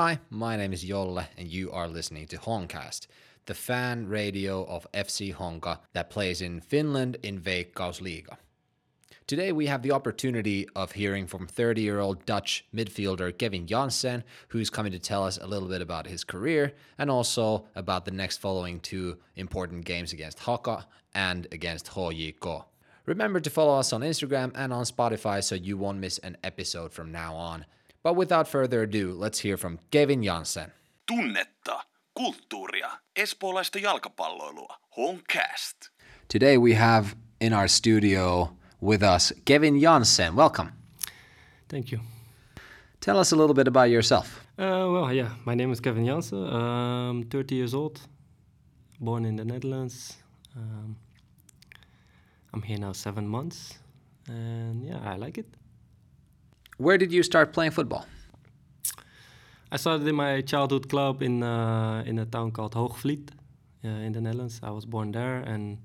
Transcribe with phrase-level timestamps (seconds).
[0.00, 3.08] Hi, my name is Jolle, and you are listening to Honcast,
[3.46, 8.36] the fan radio of FC Honka that plays in Finland in Veikkausliiga.
[9.26, 14.22] Today we have the opportunity of hearing from 30 year old Dutch midfielder Kevin Janssen,
[14.50, 18.12] who's coming to tell us a little bit about his career and also about the
[18.12, 22.66] next following two important games against Haka and against HJK.
[23.04, 26.92] Remember to follow us on Instagram and on Spotify so you won't miss an episode
[26.92, 27.66] from now on.
[28.08, 30.72] But without further ado, let's hear from Kevin Janssen.
[31.06, 31.82] Tunnetta,
[32.14, 35.90] kulttuuria, espoolaista jalkapalloilua, Honcast.
[36.28, 38.48] Today we have in our studio
[38.80, 40.34] with us Kevin Janssen.
[40.34, 40.70] Welcome.
[41.68, 42.00] Thank you.
[43.00, 44.40] Tell us a little bit about yourself.
[44.58, 46.48] Uh, well, yeah, my name is Kevin Janssen.
[46.48, 48.00] I'm 30 years old,
[48.98, 50.16] born in the Netherlands.
[50.56, 50.96] Um,
[52.54, 53.78] I'm here now seven months,
[54.26, 55.57] and yeah, I like it.
[56.78, 58.06] Where did you start playing football?
[59.72, 63.30] I started in my childhood club in uh, in a town called Hoogvliet
[63.84, 64.60] uh, in the Netherlands.
[64.62, 65.78] I was born there, and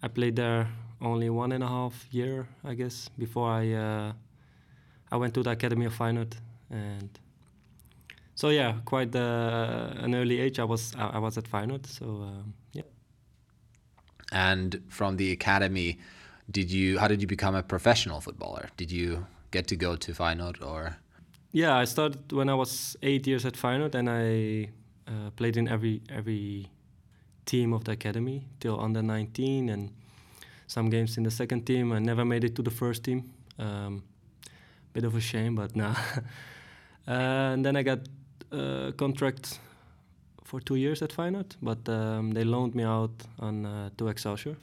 [0.00, 0.68] I played there
[1.00, 4.12] only one and a half year, I guess, before I uh,
[5.10, 6.34] I went to the Academy of Feyenoord,
[6.70, 7.10] and
[8.36, 10.60] so yeah, quite uh, an early age.
[10.60, 12.86] I was I, I was at Feyenoord, so um, yeah.
[14.30, 15.98] And from the academy,
[16.48, 17.00] did you?
[17.00, 18.68] How did you become a professional footballer?
[18.76, 20.96] Did you get to go to Feyenoord or?
[21.52, 24.70] Yeah, I started when I was eight years at Feyenoord, and I
[25.08, 26.70] uh, played in every every
[27.44, 29.90] team of the academy till under 19, and
[30.66, 31.92] some games in the second team.
[31.92, 33.32] I never made it to the first team.
[33.58, 34.04] Um,
[34.92, 35.90] bit of a shame, but nah.
[37.08, 37.98] uh, and then I got
[38.52, 39.58] a contract
[40.44, 44.56] for two years at Feyenoord, but um, they loaned me out on uh, to Excelsior.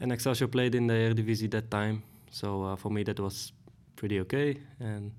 [0.00, 3.52] And Excelsior played in the Eredivisie that time, so uh, for me that was
[4.00, 4.56] pretty okay.
[4.80, 5.12] And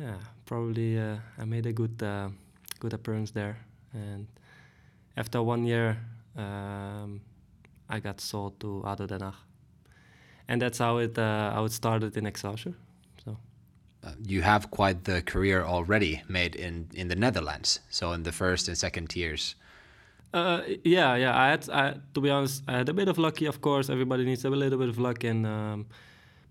[0.00, 2.28] yeah, probably uh, I made a good uh,
[2.80, 3.56] good appearance there.
[3.92, 4.26] And
[5.16, 5.98] after one year,
[6.36, 7.20] um,
[7.88, 9.36] I got sold to ADO Den Haag.
[10.48, 12.74] And that's how it uh, how it started in Excelsior.
[13.24, 13.36] So
[14.04, 17.80] Uh, you have quite the career already made in in the Netherlands.
[17.90, 19.56] So in the first and second tiers.
[20.34, 21.32] Uh, yeah, yeah.
[21.44, 23.46] I had, I, to be honest, I had a bit of lucky.
[23.46, 25.24] Of course, everybody needs a little bit of luck.
[25.24, 25.86] And um,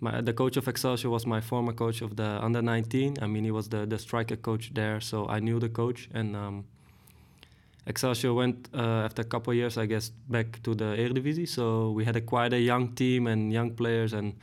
[0.03, 3.17] my, the coach of Excelsior was my former coach of the under 19.
[3.21, 6.09] I mean, he was the the striker coach there, so I knew the coach.
[6.13, 6.65] And um,
[7.87, 11.47] Excelsior went uh, after a couple of years, I guess, back to the Eredivisie.
[11.47, 14.33] So we had a quite a young team and young players and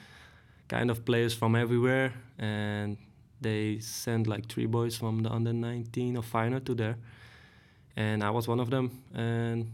[0.69, 2.13] kind of players from everywhere.
[2.39, 2.97] And
[3.41, 6.97] they sent like three boys from the under 19 of Feyenoord to there
[7.97, 9.03] and I was one of them.
[9.15, 9.71] And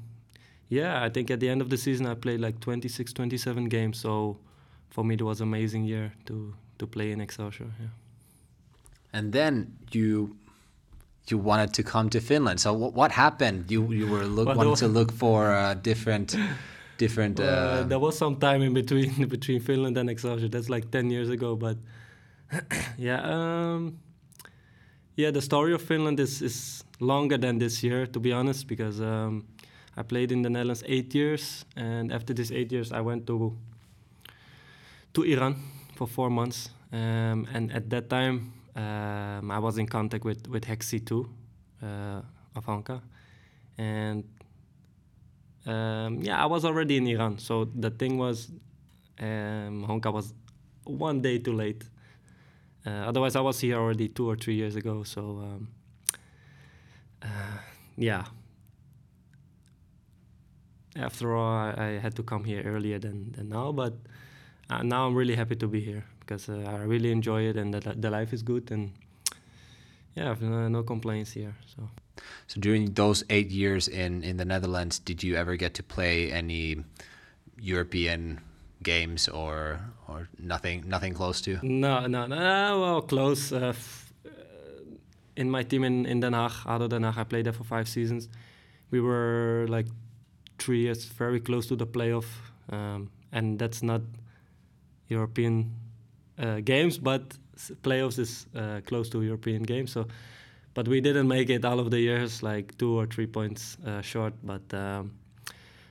[0.69, 3.99] yeah, I think at the end of the season I played like 26, 27 games.
[3.99, 4.39] So
[4.97, 7.71] for me, it was an amazing year to to play in Excelsior.
[7.79, 7.93] Yeah.
[9.13, 10.37] And then you
[11.31, 12.61] you wanted to come to Finland.
[12.61, 13.71] So what, what happened?
[13.71, 16.29] You you were look, Well, wanted to look for uh, different
[16.97, 17.41] different.
[17.41, 20.49] Uh, Uh, there was some time in between between Finland and Excelsior.
[20.49, 21.57] That's like 10 years ago.
[21.57, 21.77] But
[23.09, 23.99] yeah, um,
[25.21, 28.97] yeah, the story of Finland is, is longer than this year, to be honest, because
[29.03, 29.45] um,
[30.01, 33.37] I played in the Netherlands eight years, and after these eight years, I went to
[35.17, 35.57] to Iran
[35.95, 40.65] for four months, um, and at that time, um, I was in contact with with
[40.65, 41.23] Hexi too,
[41.83, 42.21] uh,
[42.55, 43.01] of Honka,
[43.79, 44.25] and
[45.65, 47.39] um, yeah, I was already in Iran.
[47.39, 48.51] So the thing was,
[49.19, 50.35] um, Honka was
[50.85, 51.83] one day too late.
[52.85, 55.03] Uh, otherwise, I was here already two or three years ago.
[55.03, 55.69] So um,
[57.23, 57.59] uh,
[57.97, 58.25] yeah.
[60.95, 63.95] After all, I, I had to come here earlier than, than now, but
[64.71, 67.73] uh, now I'm really happy to be here because uh, I really enjoy it and
[67.75, 68.93] the, the life is good and
[70.15, 71.55] yeah, I've no, no complaints here.
[71.77, 71.89] So.
[72.47, 76.33] so during those eight years in in the Netherlands, did you ever get to play
[76.33, 76.85] any
[77.61, 78.41] European
[78.83, 79.79] games or
[80.09, 81.59] or nothing nothing close to?
[81.63, 82.37] No, no, no.
[82.37, 83.53] uh, Well, close.
[83.53, 84.31] Uh, f- uh,
[85.37, 87.87] in my team in, in Den Haag, ADO Den Haag, I played there for five
[87.89, 88.29] seasons.
[88.91, 89.87] We were like
[90.59, 92.27] three years very close to the playoff,
[92.71, 94.01] um, and that's not
[95.09, 95.71] European
[96.39, 97.37] uh, games, but
[97.83, 99.93] playoffs is uh, close to European games.
[99.93, 100.07] So,
[100.75, 104.03] but we didn't make it all of the years, like two or three points uh,
[104.03, 104.35] short.
[104.43, 105.13] But um,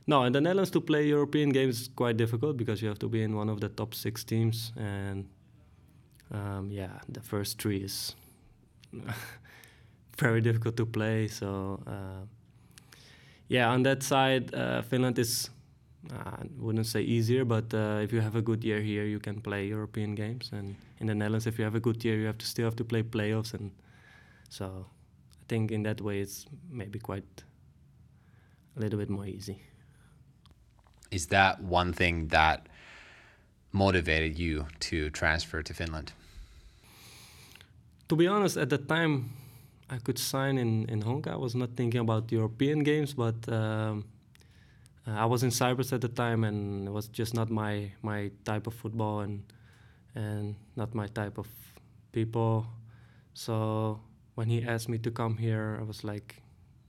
[0.07, 3.09] no, in the Netherlands to play European games is quite difficult because you have to
[3.09, 5.25] be in one of the top six teams, and
[6.31, 8.15] um, yeah, the first three is
[10.17, 11.27] very difficult to play.
[11.27, 12.25] So uh,
[13.47, 15.49] yeah, on that side, uh, Finland is
[16.11, 19.41] I wouldn't say easier, but uh, if you have a good year here, you can
[19.41, 20.51] play European games.
[20.51, 22.75] And in the Netherlands, if you have a good year, you have to still have
[22.75, 23.71] to play playoffs, and
[24.49, 24.85] So
[25.33, 27.43] I think in that way it's maybe quite
[28.77, 29.61] a little bit more easy.
[31.11, 32.67] Is that one thing that
[33.71, 36.13] motivated you to transfer to Finland?
[38.07, 39.31] To be honest, at the time
[39.89, 44.05] I could sign in, in Honka, I was not thinking about European games, but um,
[45.07, 48.65] I was in Cyprus at the time and it was just not my, my type
[48.65, 49.43] of football and,
[50.15, 51.47] and not my type of
[52.11, 52.65] people.
[53.33, 53.99] So
[54.33, 56.41] when he asked me to come here, I was like,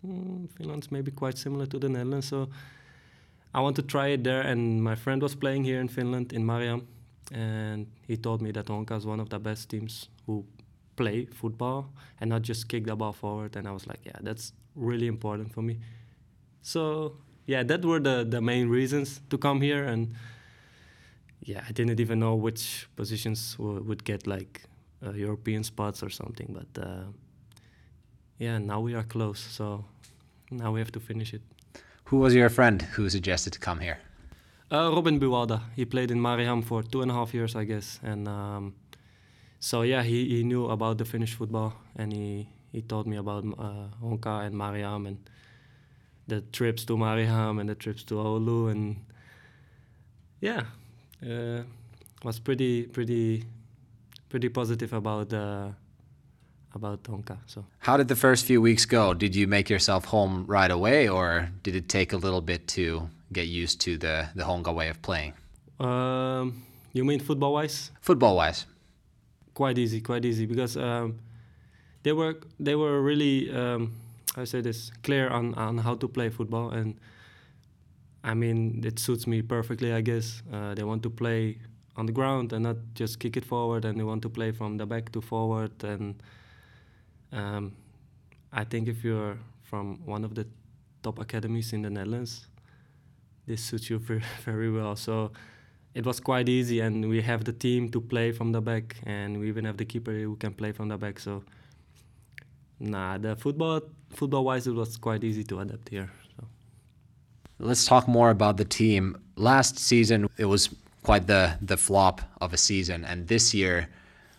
[0.06, 2.28] mm, Finland's maybe quite similar to the Netherlands.
[2.28, 2.48] So
[3.52, 4.40] I want to try it there.
[4.40, 6.86] And my friend was playing here in Finland, in Mariehamn,
[7.32, 10.44] and he told me that Honka is one of the best teams who
[10.96, 13.56] play football and not just kick the ball forward.
[13.56, 15.80] And I was like, yeah, that's really important for me.
[16.62, 17.16] So
[17.46, 19.84] yeah, that were the the main reasons to come here.
[19.84, 20.14] And
[21.40, 24.62] yeah, I didn't even know which positions would get like
[25.04, 26.52] uh, European spots or something.
[26.52, 27.04] But uh,
[28.38, 29.40] yeah, now we are close.
[29.40, 29.84] So
[30.50, 31.42] now we have to finish it.
[32.04, 33.98] Who was your friend who suggested to come here?
[34.70, 35.60] Uh, Robin Buwalda.
[35.76, 38.00] He played in Mariehamn for two and a half years, I guess.
[38.02, 38.74] And um,
[39.60, 43.44] so yeah, he, he knew about the Finnish football, and he he told me about
[43.44, 45.30] uh, Honka and Mariehamn and
[46.26, 48.96] the trips to Mariehamn and the trips to Oulu, and
[50.40, 50.64] yeah,
[51.22, 51.62] uh,
[52.24, 53.44] was pretty pretty
[54.28, 55.68] pretty positive about uh,
[56.74, 57.38] about Honka.
[57.46, 59.14] So how did the first few weeks go?
[59.14, 63.08] Did you make yourself home right away, or did it take a little bit to
[63.32, 65.34] get used to the the Honka way of playing?
[65.78, 66.62] Um,
[66.92, 67.90] you mean football wise?
[68.00, 68.66] Football wise,
[69.54, 71.18] quite easy, quite easy because um,
[72.02, 73.92] they were they were really um,
[74.36, 76.96] I say this clear on on how to play football and.
[78.24, 80.42] I mean, it suits me perfectly, I guess.
[80.52, 81.58] Uh, they want to play
[81.96, 84.76] on the ground and not just kick it forward, and they want to play from
[84.76, 85.72] the back to forward.
[85.84, 86.20] And
[87.32, 87.72] um,
[88.52, 90.46] I think if you're from one of the
[91.02, 92.46] top academies in the Netherlands,
[93.46, 94.96] this suits you very, very well.
[94.96, 95.32] So
[95.94, 99.38] it was quite easy, and we have the team to play from the back, and
[99.38, 101.18] we even have the keeper who can play from the back.
[101.20, 101.44] So,
[102.78, 103.80] nah, the football,
[104.10, 106.10] football-wise, it was quite easy to adapt here.
[106.36, 106.44] So.
[107.58, 109.18] Let's talk more about the team.
[109.36, 113.88] Last season, it was quite the the flop of a season, and this year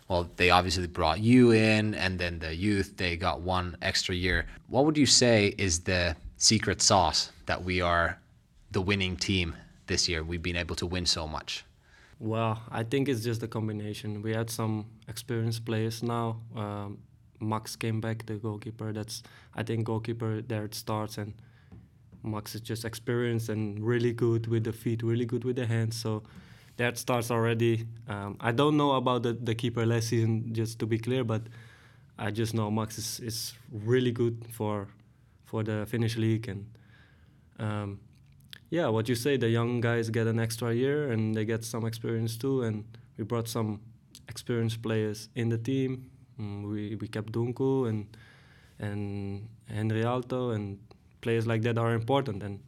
[0.08, 4.46] well, they obviously brought you in, and then the youth, they got one extra year.
[4.68, 8.18] What would you say is the secret sauce that we are
[8.70, 9.54] the winning team
[9.86, 10.24] this year?
[10.24, 11.64] We've been able to win so much.
[12.18, 14.22] Well, I think it's just a combination.
[14.22, 16.40] We had some experienced players now.
[16.56, 16.98] Um,
[17.40, 18.92] Max came back, the goalkeeper.
[18.92, 19.22] That's
[19.54, 21.34] I think goalkeeper there it starts, and
[22.22, 25.96] Max is just experienced and really good with the feet, really good with the hands.
[25.96, 26.22] So
[26.76, 27.86] that starts already.
[28.08, 31.42] Um, I don't know about the, the keeper last season, just to be clear, but
[32.18, 34.88] I just know Max is, is really good for
[35.44, 36.66] for the Finnish league and
[37.58, 38.00] um,
[38.70, 41.86] yeah, what you say, the young guys get an extra year and they get some
[41.86, 42.84] experience too, and
[43.16, 43.80] we brought some
[44.28, 46.10] experienced players in the team.
[46.40, 48.06] Mm, we we kept Dunku and
[48.78, 50.78] and Henri Aalto and
[51.20, 52.60] players like that are important, and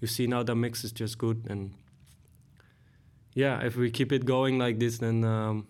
[0.00, 1.74] you see now the mix is just good and
[3.34, 5.66] yeah, if we keep it going like this, then um,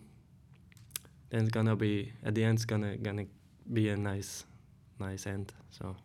[1.30, 2.58] then it's gonna be at the end.
[2.58, 3.24] It's gonna gonna
[3.72, 4.44] be a nice,
[5.00, 5.52] nice end.
[5.70, 5.96] So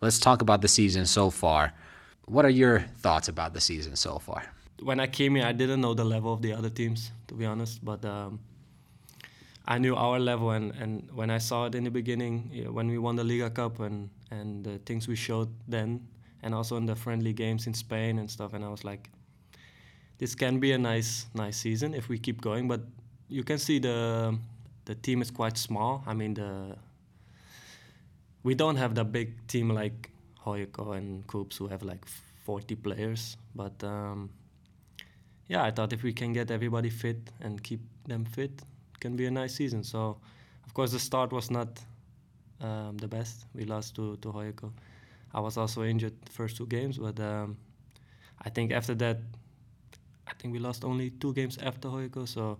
[0.00, 1.72] let's talk about the season so far.
[2.26, 4.42] What are your thoughts about the season so far?
[4.82, 7.46] When I came here, I didn't know the level of the other teams, to be
[7.46, 7.82] honest.
[7.82, 8.40] But um,
[9.68, 12.98] I knew our level, and, and when I saw it in the beginning, when we
[12.98, 16.06] won the Liga Cup and and the things we showed then,
[16.42, 19.10] and also in the friendly games in Spain and stuff, and I was like,
[20.18, 22.68] this can be a nice nice season if we keep going.
[22.68, 22.80] But
[23.28, 24.38] you can see the
[24.84, 26.04] the team is quite small.
[26.06, 26.76] I mean the
[28.44, 30.10] we don't have the big team like
[30.44, 32.06] HJK and KuPS who have like
[32.44, 33.36] 40 players.
[33.56, 34.30] But um,
[35.48, 38.62] yeah, I thought if we can get everybody fit and keep them fit, it
[39.00, 39.84] can be a nice season.
[39.84, 40.18] So
[40.64, 41.68] of course the start was not
[42.60, 43.46] um, the best.
[43.54, 44.72] We lost to to HJK.
[45.34, 47.56] I was also injured the first two games, but um,
[48.42, 49.18] I think after that
[50.26, 52.58] I think we lost only two games after HJK, so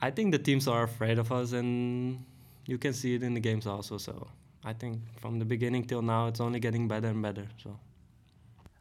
[0.00, 2.24] I think the teams are afraid of us, and
[2.66, 3.98] you can see it in the games also.
[3.98, 4.28] So
[4.64, 7.46] I think from the beginning till now, it's only getting better and better.
[7.62, 7.78] So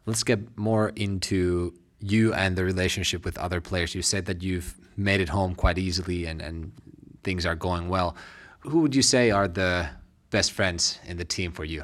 [0.06, 3.94] let's get more into you and the relationship with other players.
[3.94, 6.72] You said that you've made it home quite easily, and and
[7.24, 8.16] things are going well.
[8.62, 9.90] Who would you say are the
[10.30, 11.84] best friends in the team for you?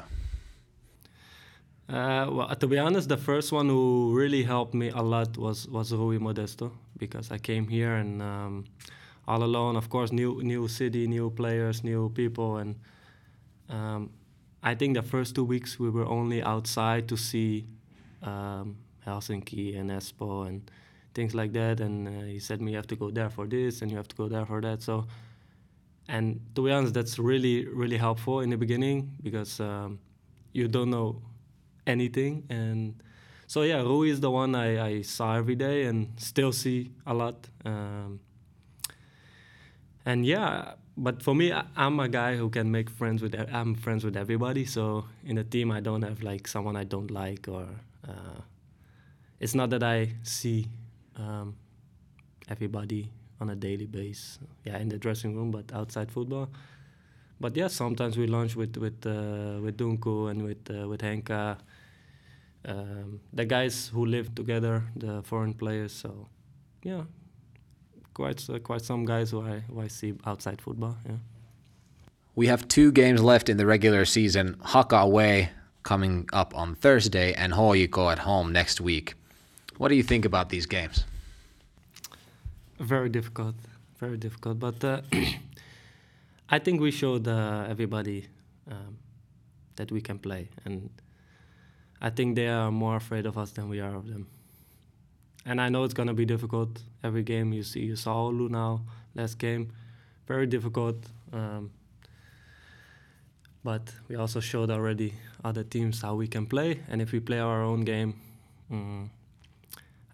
[1.88, 5.68] Uh, well, to be honest, the first one who really helped me a lot was
[5.68, 8.64] was Rui Modesto because I came here and um,
[9.28, 9.76] all alone.
[9.76, 12.74] Of course, new new city, new players, new people, and
[13.68, 14.10] um,
[14.62, 17.66] I think the first two weeks we were only outside to see
[18.22, 20.70] um, Helsinki and Espoo and
[21.14, 21.80] things like that.
[21.80, 24.08] And uh, he said me you have to go there for this and you have
[24.08, 24.82] to go there for that.
[24.82, 25.06] So,
[26.08, 29.98] and to be honest, that's really really helpful in the beginning because um,
[30.52, 31.22] you don't know
[31.86, 33.02] anything and.
[33.48, 37.14] So yeah, Rui is the one I, I saw every day and still see a
[37.14, 37.46] lot.
[37.64, 38.18] Um,
[40.04, 43.34] and yeah, but for me, I, am a guy who can make friends with.
[43.52, 44.64] I'm friends with everybody.
[44.64, 47.66] So in a team, I don't have like someone I don't like, or
[48.08, 48.40] uh,
[49.40, 50.68] it's not that I see
[51.16, 51.56] um,
[52.48, 54.38] everybody on a daily basis.
[54.64, 56.48] Yeah, in the dressing room, but outside football.
[57.38, 61.58] But yeah, sometimes we lunch with with uh, with Dunku and with uh, with Henka,
[62.64, 65.92] um, the guys who live together, the foreign players.
[65.92, 66.28] So
[66.82, 67.02] yeah,
[68.14, 70.96] quite uh, quite some guys who I who I see outside football.
[71.06, 71.16] Yeah.
[72.34, 74.56] We have two games left in the regular season.
[74.62, 75.50] Haka away
[75.82, 79.14] coming up on Thursday, and HJK at home next week.
[79.78, 81.04] What do you think about these games?
[82.78, 83.54] Very difficult,
[83.98, 84.58] very difficult.
[84.58, 85.00] But uh,
[86.50, 88.26] I think we showed uh, everybody
[88.70, 88.98] um,
[89.76, 90.90] that we can play, and
[92.00, 94.26] I think they are more afraid of us than we are of them
[95.46, 96.82] and I know it's gonna be difficult.
[97.04, 98.82] Every game you see, you saw Oulu now
[99.14, 99.72] last game,
[100.26, 100.96] very difficult.
[101.32, 101.70] Um,
[103.62, 105.14] but we also showed already
[105.44, 108.14] other teams how we can play, and if we play our own game,
[108.70, 109.10] um,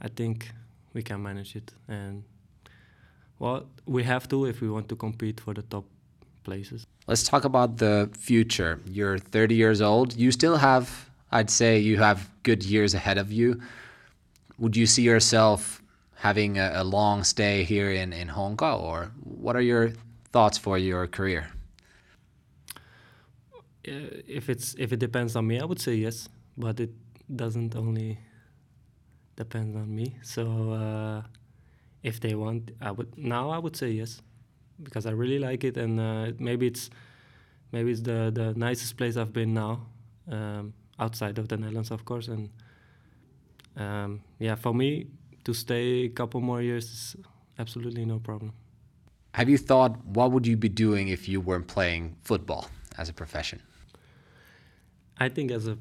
[0.02, 0.50] I think
[0.92, 1.72] we can manage it.
[1.88, 2.24] And
[3.38, 5.84] well, we have to if we want to compete for the top
[6.44, 6.86] places.
[7.06, 8.80] Let's talk about the future.
[8.86, 10.14] You're 30 years old.
[10.16, 13.60] You still have, I'd say, you have good years ahead of you
[14.62, 15.82] would you see yourself
[16.14, 19.92] having a, a, long stay here in, in Honka, or what are your
[20.30, 21.50] thoughts for your career?
[23.88, 26.90] Uh, if it's if it depends on me, I would say yes, but it
[27.34, 28.18] doesn't only
[29.36, 30.16] depend on me.
[30.22, 31.22] So uh,
[32.02, 34.22] if they want, I would now I would say yes,
[34.82, 36.90] because I really like it, and uh, maybe it's
[37.72, 39.86] maybe it's the the nicest place I've been now,
[40.30, 42.50] um, outside of the Netherlands, of course, and
[43.76, 45.06] um, yeah, for me
[45.44, 47.16] to stay a couple more years is
[47.58, 48.52] absolutely no problem.
[49.34, 53.12] Have you thought what would you be doing if you weren't playing football as a
[53.12, 53.60] profession?
[55.18, 55.78] I think as a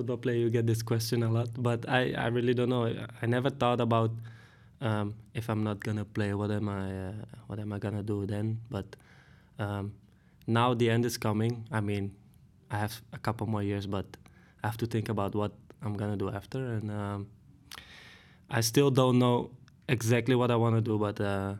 [0.00, 2.88] football player you get this question a lot, but I, I really don't know.
[3.20, 4.10] I never thought about
[4.80, 7.12] um, if I'm not gonna play, what am I uh,
[7.48, 8.60] what am I gonna do then?
[8.70, 8.96] But
[9.58, 9.92] um,
[10.46, 11.66] now the end is coming.
[11.70, 12.14] I mean,
[12.70, 14.06] I have a couple more years, but
[14.64, 15.52] I have to think about what
[15.82, 17.26] I'm gonna do after, and um,
[18.48, 19.50] I still don't know
[19.86, 21.56] exactly what I want to do, but uh,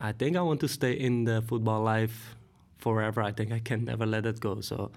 [0.00, 2.34] I think I want to stay in the football life
[2.78, 3.22] forever.
[3.22, 4.60] I think I can never let it go.
[4.62, 4.90] So,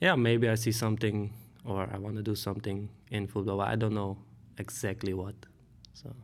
[0.00, 1.32] yeah, maybe I see something
[1.64, 3.60] or I want to do something in football.
[3.60, 4.16] I don't know
[4.58, 5.34] exactly what.
[5.94, 6.14] So,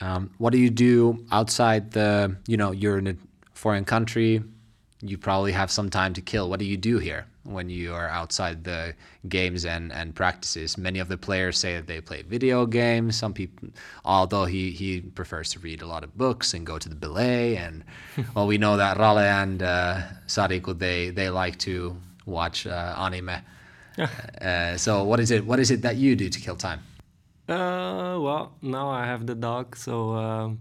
[0.00, 2.36] um, what do you do outside the?
[2.46, 3.16] You know, you're in a
[3.54, 4.42] foreign country.
[5.00, 6.48] You probably have some time to kill.
[6.48, 7.26] What do you do here?
[7.44, 8.94] when you are outside the
[9.28, 10.78] games and, and practices.
[10.78, 13.16] Many of the players say that they play video games.
[13.16, 13.68] Some people,
[14.04, 17.56] although he, he prefers to read a lot of books and go to the ballet.
[17.56, 17.84] And
[18.34, 20.02] well, we know that Rale and uh,
[20.78, 23.30] they they like to watch uh, anime.
[23.98, 25.44] uh, so what is it?
[25.44, 26.80] What is it that you do to kill time?
[27.48, 30.60] Uh, well, now I have the dog, so um,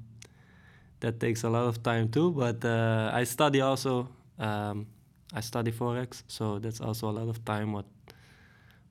[1.00, 2.32] that takes a lot of time too.
[2.32, 4.10] But uh, I study also.
[4.40, 4.88] Um,
[5.34, 7.72] I study forex, so that's also a lot of time.
[7.72, 7.86] What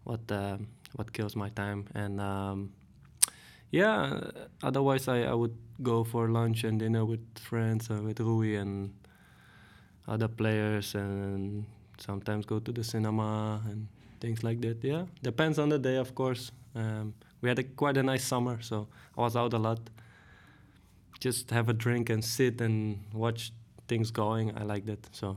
[0.05, 0.57] what uh,
[0.97, 2.73] what kills my time and um,
[3.71, 4.21] yeah.
[4.63, 8.93] Otherwise, I, I would go for lunch and dinner with friends uh, with Rui and
[10.07, 11.67] other players, and
[12.03, 13.87] sometimes go to the cinema and
[14.21, 14.83] things like that.
[14.83, 16.53] Yeah, depends on the day, of course.
[16.75, 19.81] Um, we had a, quite a nice summer, so I was out a lot.
[21.19, 23.53] Just have a drink and sit and watch
[23.89, 24.57] things going.
[24.57, 25.07] I like that.
[25.13, 25.37] So,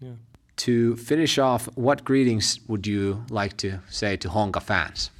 [0.00, 0.12] yeah.
[0.56, 5.10] To finish off, what greetings would you like to say to Honka fans?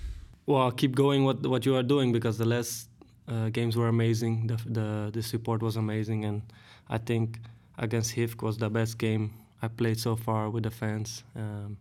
[0.47, 2.89] Well, keep going what what you are doing because the last
[3.29, 4.47] uh, games were amazing.
[4.47, 6.43] The, the the support was amazing, and
[6.89, 7.39] I think
[7.77, 9.33] against HIFK was the best game
[9.63, 11.25] I played so far with the fans.
[11.35, 11.79] Um,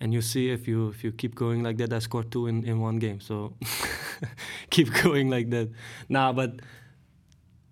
[0.00, 2.64] and you see if you if you keep going like that, I scored two in,
[2.64, 3.20] in one game.
[3.20, 3.54] So
[4.70, 5.70] keep going like that.
[6.08, 6.60] Nah, but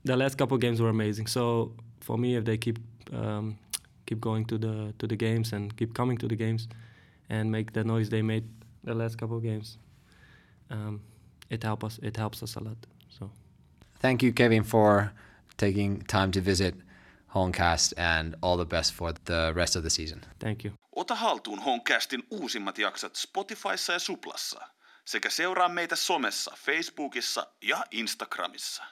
[0.05, 1.27] the last couple games were amazing.
[1.27, 2.79] So for me, if they keep
[3.13, 3.59] um,
[4.07, 6.69] keep going to the to the games and keep coming to the games
[7.29, 8.45] and make the noise they made
[8.85, 9.79] the last couple of games.
[10.71, 11.01] Um,
[11.49, 11.99] it helps us.
[12.03, 12.77] It helps us a lot.
[13.19, 13.31] So,
[13.99, 15.13] thank you, Kevin, for
[15.57, 16.75] taking time to visit
[17.35, 20.21] Homecast and all the best for the rest of the season.
[20.39, 20.75] Thank you.
[20.97, 24.61] Ota haltuun Homecastin uusimmat jaksot Spotifyssa ja Suplassa
[25.05, 28.83] sekä seuraa meitä somessa, Facebookissa ja Instagramissa.